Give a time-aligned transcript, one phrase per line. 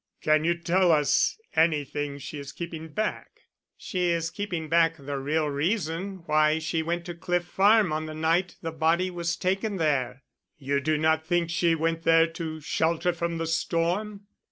[0.23, 3.41] "Can you tell us anything she is keeping back?"
[3.77, 8.15] "She is keeping back the real reason why she went to Cliff Farm on the
[8.15, 10.23] night the body was taken there."
[10.57, 14.21] "You do not think she went there to shelter from the storm?"